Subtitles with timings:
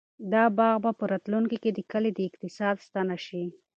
[0.31, 3.43] دا باغ به په راتلونکي کې د کلي د اقتصاد ستنه شي.